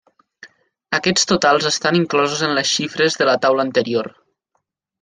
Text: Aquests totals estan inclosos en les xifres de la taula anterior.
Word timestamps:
Aquests 0.99 1.27
totals 1.31 1.67
estan 1.71 1.99
inclosos 1.99 2.41
en 2.47 2.55
les 2.61 2.73
xifres 2.79 3.21
de 3.21 3.29
la 3.33 3.39
taula 3.47 3.67
anterior. 3.69 4.13